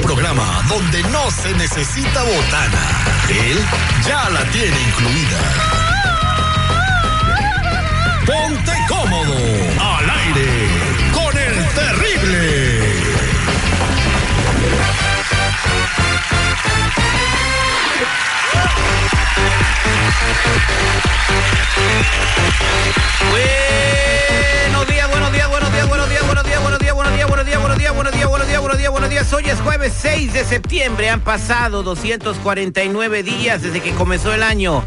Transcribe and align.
Programa 0.00 0.64
donde 0.68 1.02
no 1.04 1.30
se 1.30 1.52
necesita 1.54 2.22
botana. 2.22 2.82
Él 3.28 3.58
ya 4.06 4.28
la 4.30 4.44
tiene 4.50 4.80
incluida. 4.80 5.38
Ponte 8.26 8.72
cómodo. 8.88 9.34
Al 9.80 10.10
aire. 10.10 10.68
Con 11.12 11.36
el 11.36 11.68
terrible. 11.74 12.61
Días. 29.32 29.44
Hoy 29.44 29.50
es 29.50 29.60
jueves 29.60 29.92
6 30.00 30.32
de 30.32 30.44
septiembre. 30.44 31.10
Han 31.10 31.20
pasado 31.20 31.82
249 31.82 33.22
días 33.22 33.62
desde 33.62 33.80
que 33.80 33.92
comenzó 33.92 34.32
el 34.32 34.42
año. 34.42 34.84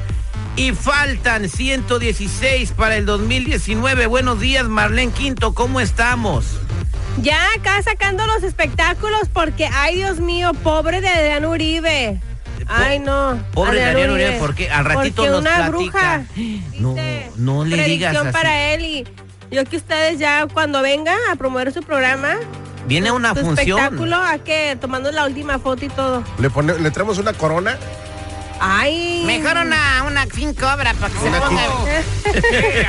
Y 0.55 0.71
faltan 0.71 1.49
116 1.49 2.71
para 2.71 2.95
el 2.95 3.05
2019. 3.05 4.07
Buenos 4.07 4.39
días, 4.39 4.65
Marlene 4.67 5.11
Quinto, 5.11 5.53
¿cómo 5.53 5.81
estamos? 5.81 6.45
Ya 7.21 7.37
acá 7.53 7.81
sacando 7.81 8.25
los 8.25 8.43
espectáculos 8.43 9.21
porque, 9.33 9.67
ay 9.71 9.95
Dios 9.95 10.19
mío, 10.19 10.53
pobre 10.53 11.01
de 11.01 11.09
Adrián 11.09 11.45
Uribe. 11.45 12.21
Ay, 12.67 12.99
no. 12.99 13.37
Pobre 13.53 13.83
Adrián 13.83 14.11
Uribe, 14.11 14.37
porque 14.39 14.69
al 14.69 14.85
ratito 14.85 15.23
porque 15.23 15.31
nos 15.31 15.41
una 15.41 15.69
platica. 15.69 15.69
bruja. 15.69 16.23
No, 16.79 16.95
no 17.35 17.65
le 17.65 17.83
digas 17.83 18.15
así. 18.15 18.31
para 18.31 18.73
él 18.73 18.85
y 18.85 19.07
yo 19.51 19.65
que 19.65 19.77
ustedes 19.77 20.19
ya 20.19 20.47
cuando 20.51 20.81
vengan 20.81 21.19
a 21.31 21.35
promover 21.35 21.71
su 21.71 21.83
programa, 21.83 22.37
Viene 22.85 23.11
una 23.11 23.33
función. 23.35 23.77
espectáculo, 23.79 24.15
a 24.17 24.37
que 24.39 24.77
tomando 24.79 25.11
la 25.11 25.25
última 25.25 25.59
foto 25.59 25.85
y 25.85 25.89
todo. 25.89 26.23
¿Le, 26.37 26.49
pone- 26.49 26.77
¿Le 26.79 26.91
traemos 26.91 27.17
una 27.17 27.33
corona? 27.33 27.77
Ay. 28.59 29.23
Mejor 29.25 29.57
una, 29.57 30.03
una 30.07 30.25
fin 30.27 30.53
cobra 30.53 30.93
para 30.93 31.13
que 31.13 31.19
se 31.19 31.29
ponga. 31.29 31.61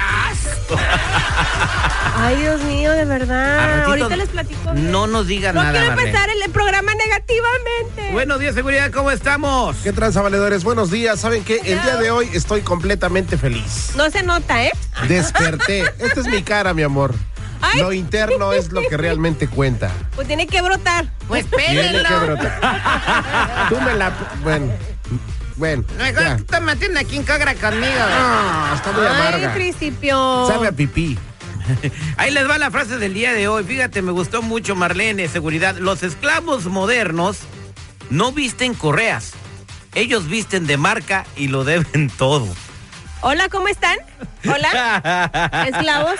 Ay, 2.18 2.36
Dios 2.36 2.60
mío, 2.62 2.92
de 2.92 3.04
verdad. 3.04 3.68
ratito 3.78 3.90
Ahorita 3.90 4.16
les 4.16 4.28
platico. 4.28 4.72
No 4.74 5.06
nos 5.06 5.26
digas 5.26 5.54
No 5.54 5.60
nada, 5.62 5.72
quiero 5.72 5.88
Marlene. 5.88 6.08
empezar 6.10 6.30
el, 6.30 6.42
el 6.42 6.50
programa 6.50 6.92
negativamente. 6.94 8.10
Buenos 8.12 8.40
días, 8.40 8.54
seguridad, 8.54 8.90
¿cómo 8.90 9.10
estamos? 9.10 9.76
¿Qué 9.82 9.92
tranza, 9.92 10.22
valedores? 10.22 10.64
Buenos 10.64 10.90
días. 10.90 11.20
¿Saben 11.20 11.44
qué? 11.44 11.56
El 11.64 11.82
día 11.82 11.96
de 11.96 12.10
hoy 12.10 12.28
estoy 12.32 12.62
completamente 12.62 13.36
feliz. 13.36 13.90
No 13.96 14.10
se 14.10 14.22
nota, 14.22 14.64
¿eh? 14.64 14.72
Desperté. 15.08 15.80
Esta 15.98 16.20
es 16.20 16.26
mi 16.26 16.42
cara, 16.42 16.72
mi 16.74 16.82
amor. 16.82 17.14
Ay. 17.60 17.80
Lo 17.80 17.92
interno 17.92 18.52
es 18.52 18.72
lo 18.72 18.82
que 18.82 18.96
realmente 18.96 19.48
cuenta. 19.48 19.90
Pues 20.14 20.26
tiene 20.26 20.46
que 20.46 20.60
brotar. 20.62 21.06
Pues 21.28 21.46
Tiene 21.50 21.74
que 21.74 21.98
pélenlo. 21.98 22.20
brotar. 22.20 23.68
Tú 23.68 23.80
me 23.80 23.94
la... 23.94 24.12
Bueno, 24.42 24.72
bueno. 25.56 25.84
Mejor 25.98 26.22
ya. 26.22 26.36
tómate 26.38 26.88
una 26.90 27.04
King 27.04 27.22
Cobra 27.22 27.54
conmigo. 27.54 27.92
Ah, 27.98 28.72
está 28.76 28.92
muy 28.92 29.06
Ay, 29.06 29.14
amarga. 29.14 29.54
principio. 29.54 30.46
Sabe 30.46 30.68
a 30.68 30.72
pipí. 30.72 31.18
Ahí 32.16 32.30
les 32.30 32.48
va 32.48 32.58
la 32.58 32.70
frase 32.70 32.98
del 32.98 33.14
día 33.14 33.32
de 33.32 33.48
hoy. 33.48 33.64
Fíjate, 33.64 34.00
me 34.02 34.12
gustó 34.12 34.42
mucho, 34.42 34.76
Marlene, 34.76 35.26
seguridad. 35.28 35.76
Los 35.76 36.02
esclavos 36.02 36.66
modernos 36.66 37.38
no 38.10 38.32
visten 38.32 38.74
correas. 38.74 39.32
Ellos 39.94 40.28
visten 40.28 40.66
de 40.66 40.76
marca 40.76 41.24
y 41.36 41.48
lo 41.48 41.64
deben 41.64 42.10
todo. 42.18 42.46
Hola, 43.28 43.48
¿cómo 43.48 43.66
están? 43.66 43.98
Hola, 44.48 45.66
esclavos. 45.66 46.14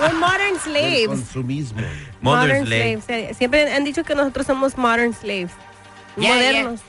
We're 0.00 0.14
modern 0.14 0.54
El 0.54 0.60
slaves. 0.60 1.06
consumismo. 1.06 1.80
Modern 2.22 2.66
slave. 2.66 3.00
slaves. 3.06 3.36
Siempre 3.36 3.72
han 3.72 3.84
dicho 3.84 4.02
que 4.02 4.16
nosotros 4.16 4.44
somos 4.44 4.76
modern 4.76 5.14
slaves. 5.14 5.52
Modernos. 6.16 6.80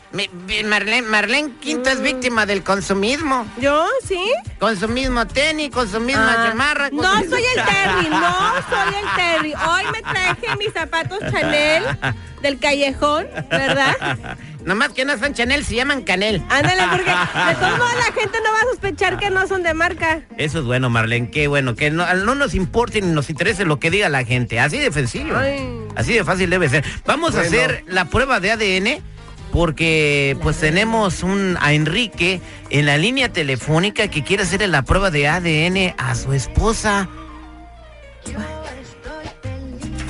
Marlene, 0.66 1.02
Marlene 1.04 1.52
Quinto 1.60 1.92
es 1.92 2.02
víctima 2.02 2.48
del 2.48 2.64
consumismo. 2.64 3.46
¿Yo? 3.58 3.88
¿Sí? 4.04 4.32
Consumismo 4.60 5.28
tenis, 5.28 5.70
consumismo 5.72 6.24
Ah, 6.24 6.48
chamarra. 6.50 6.90
no 6.92 7.04
soy 7.04 7.44
el 7.44 7.64
Terry, 7.66 8.10
no 8.10 8.54
soy 8.70 8.96
el 8.96 9.16
Terry. 9.16 9.54
Hoy 9.54 9.84
me 9.92 10.02
traje 10.02 10.56
mis 10.58 10.74
zapatos 10.74 11.20
Chanel 11.32 11.84
del 12.46 12.60
callejón, 12.60 13.28
¿verdad? 13.50 14.38
Nomás 14.66 14.90
que 14.90 15.04
no 15.04 15.18
son 15.18 15.34
Chanel, 15.34 15.66
se 15.66 15.76
llaman 15.76 16.04
Canel. 16.04 16.44
Ándale, 16.50 16.84
porque 16.90 17.10
de 17.10 17.56
todos 17.60 17.78
modos 17.78 17.94
la 17.98 18.14
gente 18.20 18.38
no 18.44 18.52
va 18.52 18.60
a 18.60 18.72
sospechar 18.72 19.18
que 19.18 19.30
no 19.30 19.48
son 19.48 19.64
de 19.64 19.74
marca. 19.74 20.22
Eso 20.38 20.60
es 20.60 20.66
bueno, 20.66 20.90
Marlene, 20.90 21.30
qué 21.30 21.48
bueno. 21.48 21.76
Que 21.76 21.92
no, 21.92 22.12
no 22.14 22.36
nos 22.36 22.56
importe 22.56 23.02
ni 23.02 23.12
nos 23.12 23.30
interese 23.30 23.66
lo 23.66 23.80
que 23.80 23.92
diga 23.92 24.10
la 24.10 24.24
gente. 24.24 24.60
Así 24.60 24.78
de 24.78 24.92
sencillo. 24.92 25.38
Ay. 25.38 25.68
Así 25.96 26.14
de 26.14 26.24
fácil 26.24 26.50
debe 26.50 26.70
ser. 26.70 26.84
Vamos 27.06 27.36
a 27.36 27.42
hacer 27.42 27.84
la 27.88 28.06
prueba 28.06 28.40
de 28.40 28.52
ADN 28.52 29.04
porque 29.52 30.38
pues 30.42 30.58
tenemos 30.58 31.24
un 31.24 31.58
a 31.62 31.74
Enrique 31.74 32.42
en 32.70 32.86
la 32.86 32.98
línea 32.98 33.32
telefónica 33.32 34.08
que 34.08 34.24
quiere 34.24 34.44
hacerle 34.44 34.68
la 34.68 34.82
prueba 34.82 35.12
de 35.12 35.28
ADN 35.28 35.96
a 35.98 36.16
su 36.16 36.34
esposa. 36.34 37.08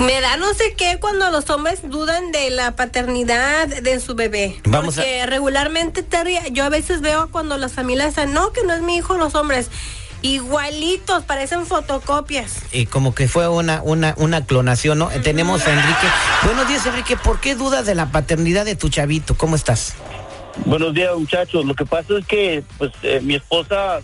Me 0.05 0.21
da 0.21 0.37
no 0.37 0.53
sé 0.53 0.73
qué 0.77 0.97
cuando 0.99 1.31
los 1.31 1.49
hombres 1.49 1.79
dudan 1.89 2.31
de 2.31 2.49
la 2.51 2.75
paternidad 2.75 3.67
de 3.67 3.99
su 3.99 4.13
bebé. 4.15 4.55
Vamos 4.65 4.97
a- 4.97 5.01
Porque 5.01 5.25
regularmente, 5.25 6.03
Terry, 6.03 6.37
yo 6.51 6.63
a 6.65 6.69
veces 6.69 7.01
veo 7.01 7.29
cuando 7.31 7.57
las 7.57 7.73
familias 7.73 8.15
dicen, 8.15 8.33
no, 8.33 8.51
que 8.51 8.63
no 8.63 8.73
es 8.73 8.81
mi 8.81 8.97
hijo, 8.97 9.17
los 9.17 9.33
hombres. 9.35 9.69
Igualitos, 10.21 11.23
parecen 11.23 11.65
fotocopias. 11.65 12.57
Y 12.71 12.85
como 12.87 13.13
que 13.13 13.27
fue 13.27 13.47
una, 13.47 13.81
una, 13.83 14.13
una 14.17 14.45
clonación, 14.45 14.97
¿no? 14.99 15.07
Tenemos 15.09 15.65
a 15.67 15.71
Enrique. 15.73 16.07
Buenos 16.43 16.67
días, 16.67 16.85
Enrique. 16.85 17.15
¿Por 17.17 17.39
qué 17.39 17.55
dudas 17.55 17.85
de 17.85 17.95
la 17.95 18.07
paternidad 18.11 18.65
de 18.65 18.75
tu 18.75 18.89
chavito? 18.89 19.35
¿Cómo 19.35 19.55
estás? 19.55 19.93
Buenos 20.65 20.93
días, 20.93 21.11
muchachos. 21.15 21.65
Lo 21.65 21.75
que 21.75 21.85
pasa 21.85 22.17
es 22.17 22.25
que, 22.25 22.63
pues, 22.77 22.91
eh, 23.03 23.19
mi 23.21 23.35
esposa, 23.35 23.99
eh, 23.99 24.01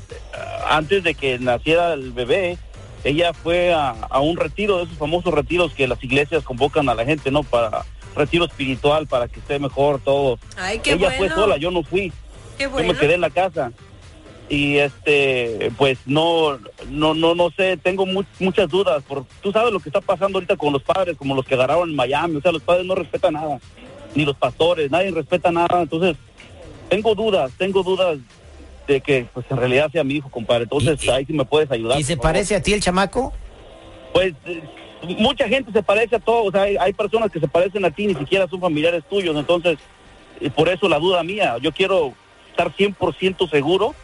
antes 0.69 1.03
de 1.03 1.15
que 1.15 1.39
naciera 1.39 1.93
el 1.93 2.11
bebé, 2.11 2.57
ella 3.03 3.33
fue 3.33 3.73
a, 3.73 3.89
a 3.91 4.19
un 4.19 4.37
retiro, 4.37 4.77
de 4.77 4.83
esos 4.83 4.97
famosos 4.97 5.33
retiros 5.33 5.73
que 5.73 5.87
las 5.87 6.03
iglesias 6.03 6.43
convocan 6.43 6.87
a 6.89 6.93
la 6.95 7.05
gente, 7.05 7.31
¿no? 7.31 7.43
Para 7.43 7.85
retiro 8.15 8.45
espiritual, 8.45 9.07
para 9.07 9.27
que 9.27 9.39
esté 9.39 9.57
mejor 9.59 9.99
todo. 10.01 10.37
Ay, 10.57 10.79
qué 10.79 10.91
ella 10.93 11.07
bueno. 11.07 11.17
fue 11.17 11.29
sola, 11.29 11.57
yo 11.57 11.71
no 11.71 11.83
fui. 11.83 12.11
Qué 12.57 12.63
Yo 12.65 12.69
bueno. 12.71 12.93
me 12.93 12.99
quedé 12.99 13.15
en 13.15 13.21
la 13.21 13.29
casa. 13.29 13.71
Y 14.49 14.77
este, 14.77 15.71
pues 15.77 15.97
no, 16.05 16.59
no, 16.89 17.13
no, 17.13 17.33
no 17.35 17.49
sé, 17.51 17.77
tengo 17.77 18.05
mu- 18.05 18.25
muchas 18.39 18.67
dudas. 18.69 19.01
Por, 19.03 19.23
tú 19.41 19.51
sabes 19.53 19.71
lo 19.71 19.79
que 19.79 19.87
está 19.87 20.01
pasando 20.01 20.37
ahorita 20.37 20.57
con 20.57 20.73
los 20.73 20.83
padres, 20.83 21.15
como 21.17 21.33
los 21.35 21.45
que 21.45 21.53
agarraron 21.55 21.89
en 21.89 21.95
Miami. 21.95 22.35
O 22.35 22.41
sea, 22.41 22.51
los 22.51 22.61
padres 22.61 22.85
no 22.85 22.93
respetan 22.93 23.33
nada, 23.35 23.59
ni 24.13 24.25
los 24.25 24.35
pastores, 24.35 24.91
nadie 24.91 25.09
respeta 25.11 25.51
nada. 25.51 25.81
Entonces, 25.81 26.17
tengo 26.89 27.15
dudas, 27.15 27.53
tengo 27.57 27.81
dudas 27.81 28.17
de 28.87 29.01
que, 29.01 29.27
pues 29.33 29.45
en 29.49 29.57
realidad 29.57 29.89
sea 29.91 30.03
mi 30.03 30.15
hijo, 30.15 30.29
compadre. 30.29 30.63
Entonces, 30.63 31.03
Y- 31.03 31.09
ahí 31.09 31.25
sí 31.25 31.33
me 31.33 31.45
puedes 31.45 31.69
ayudar. 31.71 31.99
¿Y 31.99 32.03
se 32.03 32.17
parece 32.17 32.55
a 32.55 32.61
ti 32.61 32.73
el 32.73 32.81
chamaco? 32.81 33.33
Pues 34.13 34.33
eh, 34.45 34.61
mucha 35.19 35.47
gente 35.47 35.71
se 35.71 35.83
parece 35.83 36.15
a 36.15 36.19
todos. 36.19 36.47
O 36.47 36.51
sea, 36.51 36.63
hay, 36.63 36.77
hay 36.77 36.93
personas 36.93 37.31
que 37.31 37.39
se 37.39 37.47
parecen 37.47 37.85
a 37.85 37.91
ti, 37.91 38.07
ni 38.07 38.15
siquiera 38.15 38.47
son 38.47 38.59
familiares 38.59 39.03
tuyos. 39.09 39.35
Entonces, 39.35 39.77
eh, 40.39 40.49
por 40.49 40.67
eso 40.69 40.89
la 40.89 40.99
duda 40.99 41.23
mía. 41.23 41.55
Yo 41.61 41.71
quiero 41.71 42.13
estar 42.49 42.71
100% 42.75 43.49
seguro 43.49 43.95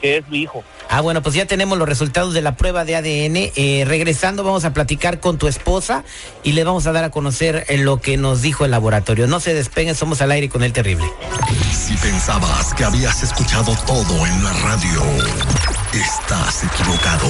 que 0.00 0.18
es 0.18 0.28
mi 0.28 0.38
hijo. 0.38 0.64
Ah, 0.88 1.00
bueno, 1.00 1.22
pues 1.22 1.34
ya 1.34 1.46
tenemos 1.46 1.78
los 1.78 1.88
resultados 1.88 2.34
de 2.34 2.42
la 2.42 2.56
prueba 2.56 2.84
de 2.84 2.96
ADN. 2.96 3.52
Eh, 3.56 3.84
regresando, 3.86 4.44
vamos 4.44 4.64
a 4.64 4.72
platicar 4.72 5.20
con 5.20 5.38
tu 5.38 5.48
esposa 5.48 6.04
y 6.42 6.52
le 6.52 6.64
vamos 6.64 6.86
a 6.86 6.92
dar 6.92 7.04
a 7.04 7.10
conocer 7.10 7.64
eh, 7.68 7.78
lo 7.78 8.00
que 8.00 8.16
nos 8.16 8.42
dijo 8.42 8.64
el 8.64 8.70
laboratorio. 8.70 9.26
No 9.26 9.40
se 9.40 9.54
despeguen, 9.54 9.94
somos 9.94 10.20
al 10.20 10.30
aire 10.30 10.48
con 10.48 10.62
el 10.62 10.72
terrible. 10.72 11.06
Si 11.72 11.94
pensabas 11.96 12.74
que 12.74 12.84
habías 12.84 13.22
escuchado 13.22 13.76
todo 13.86 14.26
en 14.26 14.44
la 14.44 14.52
radio, 14.52 15.02
estás 15.92 16.64
equivocado. 16.64 17.26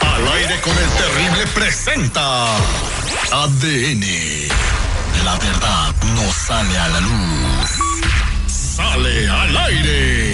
Al 0.00 0.32
aire 0.32 0.60
con 0.60 0.72
el 0.72 0.90
terrible 0.90 1.46
presenta 1.54 2.46
ADN. 3.32 4.04
La 5.24 5.36
verdad 5.38 5.94
no 6.14 6.32
sale 6.32 6.78
a 6.78 6.88
la 6.88 7.00
luz. 7.00 7.70
Sale 8.46 9.28
al 9.28 9.56
aire. 9.56 10.33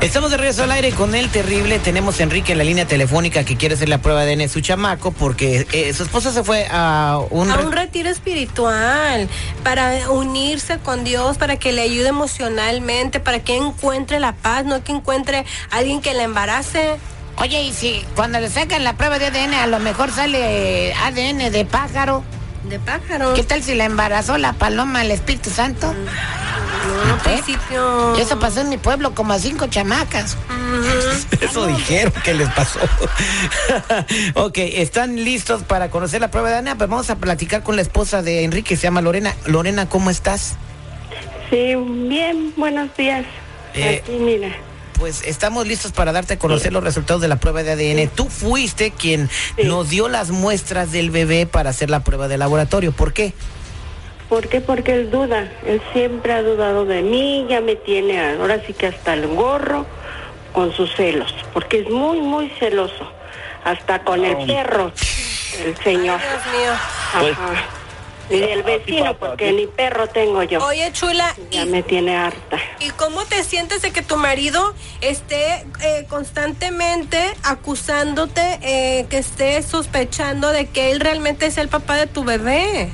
Estamos 0.00 0.30
de 0.30 0.36
regreso 0.36 0.62
al 0.62 0.70
aire 0.70 0.92
con 0.92 1.14
el 1.16 1.28
terrible. 1.28 1.80
Tenemos 1.80 2.20
a 2.20 2.22
Enrique 2.22 2.52
en 2.52 2.58
la 2.58 2.64
línea 2.64 2.86
telefónica 2.86 3.42
que 3.44 3.56
quiere 3.56 3.74
hacer 3.74 3.88
la 3.88 3.98
prueba 3.98 4.24
de 4.24 4.32
ADN 4.32 4.38
de 4.40 4.48
su 4.48 4.60
chamaco 4.60 5.10
porque 5.10 5.66
eh, 5.72 5.92
su 5.92 6.04
esposa 6.04 6.32
se 6.32 6.44
fue 6.44 6.68
a 6.70 7.18
un... 7.30 7.50
A 7.50 7.56
re- 7.56 7.64
un 7.66 7.72
retiro 7.72 8.08
espiritual, 8.08 9.28
para 9.64 10.08
unirse 10.10 10.78
con 10.78 11.02
Dios, 11.02 11.36
para 11.36 11.56
que 11.56 11.72
le 11.72 11.82
ayude 11.82 12.08
emocionalmente, 12.08 13.18
para 13.18 13.40
que 13.40 13.56
encuentre 13.56 14.20
la 14.20 14.32
paz, 14.34 14.64
no 14.64 14.84
que 14.84 14.92
encuentre 14.92 15.44
a 15.72 15.76
alguien 15.78 16.00
que 16.00 16.14
la 16.14 16.22
embarace. 16.22 16.94
Oye, 17.36 17.62
y 17.62 17.72
si 17.72 18.04
cuando 18.14 18.38
le 18.38 18.48
sacan 18.50 18.84
la 18.84 18.96
prueba 18.96 19.18
de 19.18 19.26
ADN 19.26 19.54
a 19.54 19.66
lo 19.66 19.80
mejor 19.80 20.12
sale 20.12 20.90
eh, 20.90 20.94
ADN 20.94 21.50
de 21.50 21.64
pájaro, 21.64 22.22
De 22.68 22.78
pájaro. 22.78 23.34
¿qué 23.34 23.42
tal 23.42 23.64
si 23.64 23.74
la 23.74 23.84
embarazó 23.84 24.38
la 24.38 24.52
paloma 24.52 25.00
al 25.00 25.10
Espíritu 25.10 25.50
Santo? 25.50 25.92
No, 26.88 27.14
¿Eh? 27.32 27.40
principio. 27.42 28.16
Eso 28.16 28.38
pasó 28.38 28.60
en 28.60 28.68
mi 28.68 28.78
pueblo 28.78 29.14
como 29.14 29.32
a 29.32 29.38
cinco 29.38 29.66
chamacas. 29.66 30.36
Eso 31.40 31.66
dijeron 31.66 32.12
que 32.24 32.34
les 32.34 32.48
pasó. 32.50 32.78
ok, 34.34 34.58
¿están 34.58 35.16
listos 35.24 35.62
para 35.62 35.90
conocer 35.90 36.20
la 36.20 36.30
prueba 36.30 36.50
de 36.50 36.56
ADN? 36.56 36.76
Pues 36.78 36.90
vamos 36.90 37.10
a 37.10 37.16
platicar 37.16 37.62
con 37.62 37.76
la 37.76 37.82
esposa 37.82 38.22
de 38.22 38.44
Enrique, 38.44 38.76
se 38.76 38.82
llama 38.84 39.00
Lorena. 39.02 39.34
Lorena, 39.46 39.88
¿cómo 39.88 40.10
estás? 40.10 40.56
Sí, 41.50 41.74
bien, 42.08 42.52
buenos 42.56 42.94
días. 42.96 43.24
Eh, 43.74 44.02
Aquí, 44.04 44.12
mira. 44.18 44.48
Pues 44.98 45.22
estamos 45.24 45.66
listos 45.66 45.92
para 45.92 46.10
darte 46.12 46.34
a 46.34 46.38
conocer 46.40 46.72
los 46.72 46.82
resultados 46.82 47.22
de 47.22 47.28
la 47.28 47.36
prueba 47.36 47.62
de 47.62 47.70
ADN. 47.72 48.08
Tú 48.08 48.28
fuiste 48.28 48.90
quien 48.90 49.30
Sí. 49.56 49.62
nos 49.64 49.88
dio 49.90 50.08
las 50.08 50.30
muestras 50.30 50.90
del 50.90 51.10
bebé 51.10 51.46
para 51.46 51.70
hacer 51.70 51.88
la 51.88 52.00
prueba 52.02 52.26
de 52.26 52.36
laboratorio. 52.36 52.90
¿Por 52.92 53.12
qué? 53.12 53.32
¿Por 54.28 54.48
qué? 54.48 54.60
Porque 54.60 54.94
él 54.94 55.10
duda. 55.10 55.50
Él 55.66 55.80
siempre 55.92 56.32
ha 56.32 56.42
dudado 56.42 56.84
de 56.84 57.02
mí, 57.02 57.46
ya 57.48 57.60
me 57.60 57.76
tiene 57.76 58.20
ahora 58.20 58.60
sí 58.66 58.74
que 58.74 58.86
hasta 58.88 59.14
el 59.14 59.26
gorro 59.28 59.86
con 60.52 60.72
sus 60.72 60.94
celos, 60.94 61.34
porque 61.52 61.80
es 61.80 61.90
muy, 61.90 62.20
muy 62.20 62.50
celoso. 62.58 63.12
Hasta 63.64 64.02
con 64.02 64.24
el 64.24 64.46
perro, 64.46 64.92
el 65.64 65.76
señor. 65.78 66.20
Dios 66.20 66.56
mío. 66.58 66.72
Pues, 67.20 67.32
Ajá. 67.32 67.52
Y 68.30 68.40
del 68.40 68.62
vecino, 68.62 69.16
porque 69.16 69.52
ni 69.52 69.66
perro 69.66 70.06
tengo 70.06 70.42
yo. 70.42 70.62
Oye, 70.64 70.92
chula, 70.92 71.34
Ya 71.50 71.64
¿y, 71.64 71.66
me 71.66 71.82
tiene 71.82 72.14
harta. 72.14 72.58
¿y 72.78 72.90
cómo 72.90 73.24
te 73.24 73.42
sientes 73.42 73.80
de 73.80 73.90
que 73.90 74.02
tu 74.02 74.16
marido 74.16 74.74
esté 75.00 75.64
eh, 75.80 76.06
constantemente 76.10 77.34
acusándote, 77.42 78.58
eh, 78.62 79.06
que 79.08 79.18
esté 79.18 79.62
sospechando 79.62 80.50
de 80.50 80.66
que 80.66 80.90
él 80.90 81.00
realmente 81.00 81.46
es 81.46 81.56
el 81.56 81.68
papá 81.68 81.96
de 81.96 82.06
tu 82.06 82.22
bebé? 82.24 82.90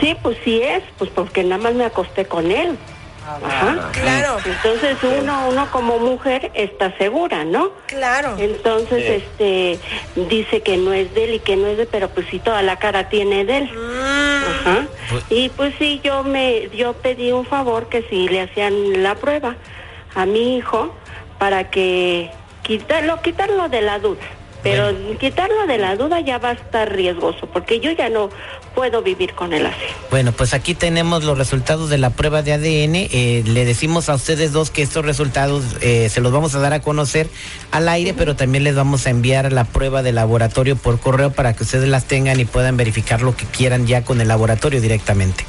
Sí, 0.00 0.16
pues 0.22 0.36
sí 0.44 0.60
es, 0.62 0.82
pues 0.98 1.10
porque 1.10 1.42
nada 1.44 1.62
más 1.62 1.74
me 1.74 1.84
acosté 1.84 2.26
con 2.26 2.50
él. 2.50 2.76
Ajá. 3.26 3.90
Claro, 3.92 4.36
Entonces 4.46 4.96
uno, 5.02 5.48
uno 5.48 5.68
como 5.72 5.98
mujer 5.98 6.52
está 6.54 6.96
segura, 6.96 7.44
¿no? 7.44 7.72
claro. 7.86 8.36
Entonces, 8.38 9.02
Sí. 9.04 9.12
este, 9.24 9.80
dice 10.28 10.62
que 10.62 10.76
no 10.76 10.92
es 10.92 11.12
de 11.12 11.24
él 11.24 11.34
y 11.34 11.38
que 11.40 11.56
no 11.56 11.66
es 11.66 11.76
de, 11.76 11.86
pero 11.86 12.08
pues 12.10 12.28
sí 12.30 12.38
toda 12.38 12.62
la 12.62 12.78
cara 12.78 13.08
tiene 13.08 13.44
de 13.44 13.56
él. 13.56 13.70
Ajá. 14.60 14.86
Pues- 15.10 15.24
Y 15.30 15.48
pues 15.48 15.74
sí, 15.76 16.00
yo 16.04 16.22
me, 16.22 16.68
yo 16.70 16.92
pedí 16.92 17.32
un 17.32 17.44
favor 17.46 17.88
que 17.88 18.02
si 18.08 18.28
le 18.28 18.42
hacían 18.42 19.02
la 19.02 19.16
prueba 19.16 19.56
a 20.14 20.24
mi 20.24 20.56
hijo 20.58 20.94
para 21.40 21.68
que 21.68 22.30
quitarlo, 22.62 23.20
quitarlo 23.22 23.68
de 23.68 23.82
la 23.82 23.98
duda. 23.98 24.20
Pero 24.70 25.18
quitarlo 25.18 25.66
de 25.66 25.78
la 25.78 25.96
duda 25.96 26.20
ya 26.20 26.38
va 26.38 26.50
a 26.50 26.52
estar 26.52 26.92
riesgoso, 26.92 27.46
porque 27.46 27.80
yo 27.80 27.92
ya 27.92 28.08
no 28.08 28.30
puedo 28.74 29.02
vivir 29.02 29.32
con 29.34 29.52
él 29.52 29.66
así. 29.66 29.84
Bueno, 30.10 30.32
pues 30.32 30.54
aquí 30.54 30.74
tenemos 30.74 31.24
los 31.24 31.38
resultados 31.38 31.88
de 31.88 31.98
la 31.98 32.10
prueba 32.10 32.42
de 32.42 32.52
ADN. 32.52 32.94
Eh, 32.94 33.42
le 33.46 33.64
decimos 33.64 34.08
a 34.08 34.14
ustedes 34.14 34.52
dos 34.52 34.70
que 34.70 34.82
estos 34.82 35.04
resultados 35.04 35.64
eh, 35.80 36.08
se 36.10 36.20
los 36.20 36.32
vamos 36.32 36.54
a 36.54 36.58
dar 36.58 36.72
a 36.72 36.80
conocer 36.80 37.28
al 37.70 37.88
aire, 37.88 38.12
pero 38.12 38.36
también 38.36 38.64
les 38.64 38.74
vamos 38.74 39.06
a 39.06 39.10
enviar 39.10 39.52
la 39.52 39.64
prueba 39.64 40.02
de 40.02 40.12
laboratorio 40.12 40.76
por 40.76 41.00
correo 41.00 41.32
para 41.32 41.54
que 41.54 41.64
ustedes 41.64 41.88
las 41.88 42.04
tengan 42.04 42.38
y 42.40 42.44
puedan 42.44 42.76
verificar 42.76 43.22
lo 43.22 43.36
que 43.36 43.46
quieran 43.46 43.86
ya 43.86 44.04
con 44.04 44.20
el 44.20 44.28
laboratorio 44.28 44.80
directamente. 44.80 45.44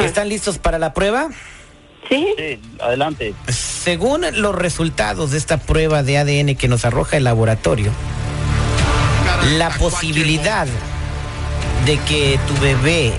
¿Están 0.00 0.28
listos 0.28 0.58
para 0.58 0.78
la 0.78 0.92
prueba? 0.94 1.28
¿Sí? 2.08 2.34
Sí, 2.36 2.60
adelante. 2.80 3.34
Según 3.48 4.24
los 4.34 4.54
resultados 4.54 5.32
de 5.32 5.38
esta 5.38 5.58
prueba 5.58 6.02
de 6.02 6.18
ADN 6.18 6.54
que 6.56 6.68
nos 6.68 6.84
arroja 6.84 7.16
el 7.16 7.24
laboratorio, 7.24 7.90
la 9.58 9.70
posibilidad 9.70 10.66
de 11.84 11.98
que 11.98 12.38
tu 12.48 12.54
bebé 12.60 13.12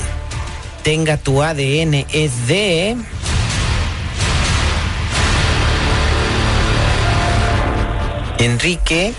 tenga 0.84 1.18
tu 1.18 1.42
ADN 1.42 2.06
es 2.12 2.48
de... 2.48 2.98
Enrique. 8.40 9.14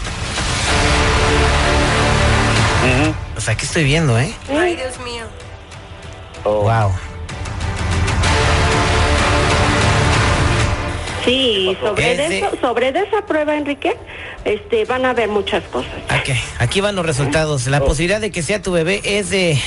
Ujú. 2.85 3.15
O 3.37 3.41
sea, 3.41 3.55
¿qué 3.55 3.65
estoy 3.65 3.85
viendo, 3.85 4.19
eh? 4.19 4.33
Ay, 4.51 4.77
Dios 4.77 4.99
mío. 5.01 5.25
Oh. 6.45 6.63
Wow. 6.63 6.93
Sí, 11.25 11.77
sobre 11.81 12.17
de- 12.17 12.39
eso, 12.39 12.51
sobre 12.61 12.93
de 12.93 13.01
esa 13.01 13.23
prueba, 13.27 13.55
Enrique, 13.57 13.97
este, 14.45 14.85
van 14.85 15.05
a 15.05 15.11
haber 15.11 15.29
muchas 15.29 15.65
cosas. 15.65 15.93
Ok, 16.05 16.31
aquí 16.59 16.81
van 16.81 16.95
los 16.97 17.05
resultados. 17.05 17.67
La 17.67 17.81
posibilidad 17.81 18.21
de 18.21 18.31
que 18.31 18.43
sea 18.43 18.63
tu 18.63 18.73
bebé 18.73 19.03
es 19.05 19.29
de 19.31 19.61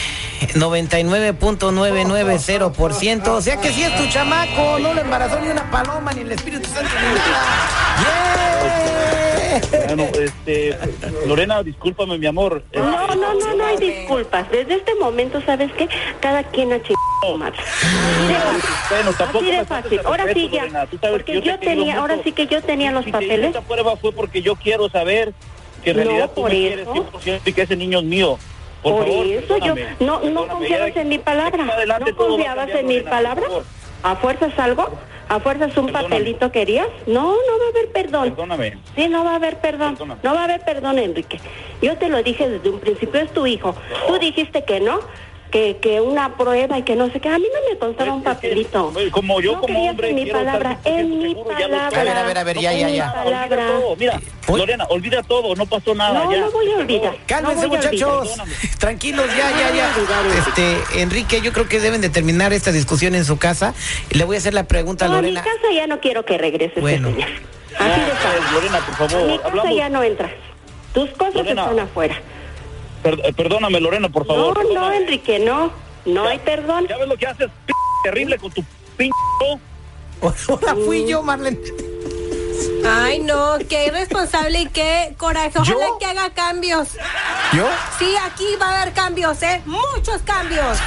99.990%. 0.54 3.28
O 3.28 3.42
sea 3.42 3.58
que 3.58 3.72
si 3.72 3.84
es 3.84 3.96
tu 3.96 4.08
chamaco, 4.08 4.80
no 4.80 4.94
lo 4.94 5.02
embarazó 5.02 5.40
ni 5.40 5.50
una 5.50 5.70
paloma, 5.70 6.14
ni 6.14 6.22
el 6.22 6.32
Espíritu 6.32 6.68
Santo, 6.70 6.90
ni 7.00 7.08
nada. 7.20 7.44
¡Yeah! 8.00 8.21
Bueno, 9.88 10.04
este, 10.14 10.78
Lorena, 11.28 11.64
discúlpame, 11.64 12.18
mi 12.18 12.26
amor. 12.26 12.64
No, 12.74 13.08
no, 13.16 13.34
no, 13.34 13.56
no 13.56 13.66
hay 13.66 13.78
disculpas. 13.78 14.50
Desde 14.52 14.76
este 14.76 14.96
momento, 14.96 15.42
¿sabes 15.46 15.72
qué? 15.74 15.90
Cada 16.20 16.44
quien 16.44 16.72
ha 16.72 16.82
chingado 16.82 17.38
madre. 17.38 17.60
Bueno, 18.90 19.14
tampoco 19.18 19.46
Así 19.46 19.52
de 19.52 19.66
fácil. 19.66 20.02
Ahora 20.06 20.34
sí 20.34 20.50
ya. 20.50 20.88
Porque 21.10 21.34
que 21.34 21.42
yo 21.42 21.60
tenía, 21.60 22.00
ahora 22.00 22.18
sí 22.24 22.32
que 22.32 22.48
yo 22.48 22.62
tenía 22.62 22.92
los 22.92 23.06
papeles. 23.06 23.48
Esta 23.48 23.62
prueba 23.62 23.96
fue 23.98 24.12
porque 24.12 24.42
yo 24.42 24.56
quiero 24.56 24.90
saber 24.90 25.34
que 25.84 25.92
en 25.92 25.98
No, 25.98 26.04
realidad 26.04 26.32
tú 26.34 26.44
me 26.44 26.50
quieres 26.50 26.88
eso. 26.88 27.12
100% 27.24 27.42
y 27.46 27.54
que 27.54 27.62
ese 27.62 27.76
niño 27.76 28.00
es 28.00 28.06
mío. 28.06 28.38
Por, 28.82 28.94
Por 28.94 29.08
favor, 29.08 29.26
eso 29.28 29.58
yo 29.58 29.76
no, 30.00 30.22
no 30.22 30.48
confiabas 30.48 30.96
en 30.96 31.10
mi 31.10 31.20
palabra. 31.20 31.66
¿No 32.00 32.16
confiabas 32.16 32.70
en 32.70 32.88
mi 32.88 33.02
palabra? 33.02 33.46
¿A 34.04 34.16
fuerzas 34.16 34.58
algo? 34.58 34.90
¿A 35.32 35.40
fuerzas 35.40 35.70
un 35.78 35.86
Perdóname. 35.86 36.10
papelito 36.10 36.52
querías? 36.52 36.88
No, 37.08 37.24
no 37.32 37.60
va 37.60 37.66
a 37.66 37.70
haber 37.70 37.92
perdón. 37.94 38.30
Perdóname. 38.32 38.78
Sí, 38.98 39.08
no 39.08 39.24
va 39.24 39.32
a 39.32 39.36
haber 39.36 39.62
perdón. 39.62 39.94
Perdóname. 39.94 40.20
No 40.24 40.34
va 40.34 40.42
a 40.42 40.44
haber 40.44 40.60
perdón, 40.66 41.00
Enrique. 41.00 41.40
Yo 41.82 41.98
te 41.98 42.10
lo 42.10 42.22
dije 42.22 42.50
desde 42.50 42.70
un 42.70 42.82
principio, 42.82 43.22
es 43.22 43.32
tu 43.32 43.48
hijo. 43.48 43.74
Tú 44.08 44.20
dijiste 44.20 44.66
que 44.66 44.82
no, 44.82 45.00
que, 45.52 45.78
que 45.78 46.00
una 46.02 46.36
prueba 46.38 46.78
y 46.80 46.84
que 46.84 46.96
no 46.96 47.12
sé 47.12 47.20
qué. 47.20 47.30
A 47.30 47.38
mí 47.38 47.46
no 47.54 47.70
me 47.72 47.78
constaba 47.78 48.14
un 48.14 48.20
Es 48.20 48.24
que, 48.28 48.34
papelito. 48.34 48.94
como 49.12 49.42
yo 49.42 49.54
no 49.54 49.62
como 49.62 49.90
hombre 49.90 50.10
en 50.10 50.16
mi 50.16 50.26
palabra, 50.26 50.80
100% 50.84 51.00
en 51.00 51.20
mi 51.24 51.36
palabra. 51.36 51.88
A 51.88 51.90
ver, 52.04 52.10
a 52.18 52.24
ver, 52.24 52.38
a 52.38 52.44
ver, 52.44 52.56
ya, 52.60 52.72
ya, 52.74 52.80
en 52.80 52.86
mi 52.88 52.96
ya. 52.98 53.12
Olvida 53.12 53.24
palabra. 53.24 53.68
todo. 53.68 53.96
Mira. 53.98 54.20
Lorena, 54.48 54.86
olvida 54.90 55.24
todo, 55.24 55.56
no 55.56 55.66
pasó 55.66 55.94
nada. 55.96 56.24
No, 56.26 56.32
ya. 56.32 56.40
no 56.42 56.52
voy 56.52 56.72
a 56.72 56.76
olvidar. 56.78 57.16
Cálmense, 57.28 57.68
No 57.68 57.74
a 57.74 57.78
muchachos. 57.78 58.30
olvidar. 58.40 58.48
Tranquilos, 58.80 59.26
ya, 59.28 59.50
ya, 59.52 59.68
a 59.68 59.74
ya. 59.76 60.38
Este, 60.38 61.02
Enrique, 61.02 61.42
yo 61.42 61.54
creo 61.54 61.68
que 61.70 61.80
deben 61.80 62.02
de 62.02 62.10
terminar 62.10 62.52
esta 62.54 62.72
discusión 62.72 63.16
en 63.16 63.24
su 63.26 63.38
casa. 63.38 63.74
Le 64.10 64.24
voy 64.26 64.36
a 64.38 64.40
hacer 64.40 64.54
la 64.54 64.64
pregunta 64.66 65.06
a 65.06 65.08
No, 65.10 65.16
a 65.16 65.22
mi 65.22 65.32
Lorena. 65.32 65.44
casa 65.44 65.72
ya 65.74 65.88
no 65.88 66.00
quiero 66.00 66.26
que 66.26 66.38
regreses, 66.38 66.82
Bueno. 66.82 67.10
señor. 67.10 67.30
Así 67.80 68.02
de. 68.02 68.52
Lorena, 68.54 68.80
por 68.86 69.06
A 69.06 69.10
favor, 69.10 69.28
mi 69.28 69.38
casa 69.38 69.48
hablamos. 69.50 69.76
ya 69.78 69.90
no 69.90 70.04
entras. 70.04 70.32
Tus 70.94 71.10
cosas 71.12 71.36
Lorena. 71.36 71.62
están 71.64 71.80
afuera. 71.80 72.16
Per- 73.04 73.20
eh, 73.24 73.34
perdóname, 73.34 73.80
Lorena, 73.80 74.10
por 74.10 74.26
No, 74.28 74.34
favor. 74.34 74.58
no, 74.58 74.64
perdóname. 74.70 74.98
Enrique, 74.98 75.40
no. 75.40 75.72
No 76.06 76.28
hay 76.28 76.40
perdón. 76.40 76.88
¿Ya 76.88 76.98
ves 76.98 77.08
lo 77.08 77.18
que 77.18 77.28
haces? 77.28 77.50
p 77.66 77.74
terrible 78.04 78.38
con 78.40 78.52
tu 78.52 78.64
p 78.98 79.10
Ahora 80.22 80.76
fui 80.86 81.08
yo, 81.08 81.22
Marlene. 81.24 81.60
Ay, 82.88 83.20
no, 83.20 83.58
qué 83.70 83.88
irresponsable 83.88 84.62
y 84.62 84.66
qué 84.68 85.14
coraje. 85.18 85.52
Ojalá 85.58 85.80
¿Yo? 85.88 85.98
que 86.00 86.06
haga 86.06 86.30
cambios. 86.32 86.90
¿Yo? 87.54 87.68
Sí, 88.00 88.14
aquí 88.26 88.46
va 88.62 88.70
a 88.70 88.82
haber 88.82 88.94
cambios, 88.94 89.42
¿eh? 89.44 89.62
Muchos 89.66 90.22
cambios. 90.24 90.78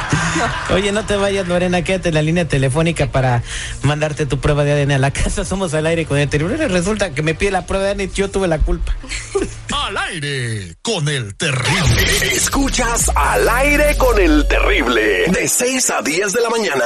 Oye, 0.70 0.92
no 0.92 1.04
te 1.04 1.16
vayas, 1.16 1.48
Lorena, 1.48 1.82
quédate 1.82 2.08
en 2.10 2.14
la 2.14 2.22
línea 2.22 2.46
telefónica 2.46 3.06
para 3.08 3.42
mandarte 3.82 4.26
tu 4.26 4.38
prueba 4.38 4.62
de 4.64 4.72
ADN 4.72 4.92
a 4.92 4.98
la 4.98 5.10
casa. 5.10 5.44
Somos 5.44 5.74
al 5.74 5.86
aire 5.86 6.06
con 6.06 6.18
el 6.18 6.28
terrible. 6.28 6.68
Resulta 6.68 7.10
que 7.10 7.22
me 7.22 7.34
pide 7.34 7.50
la 7.50 7.66
prueba 7.66 7.84
de 7.86 7.90
ADN 7.92 8.00
y 8.02 8.10
yo 8.10 8.30
tuve 8.30 8.46
la 8.48 8.58
culpa. 8.58 8.94
Al 9.88 9.96
aire 9.96 10.76
con 10.82 11.08
el 11.08 11.34
terrible. 11.36 12.34
Escuchas 12.34 13.10
al 13.14 13.48
aire 13.48 13.96
con 13.96 14.20
el 14.20 14.46
terrible. 14.46 15.24
De 15.28 15.48
6 15.48 15.90
a 15.92 16.02
10 16.02 16.30
de 16.30 16.40
la 16.42 16.50
mañana. 16.50 16.84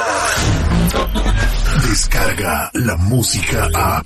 Descarga 1.88 2.70
la 2.74 2.96
música 2.98 3.68
a. 3.74 4.02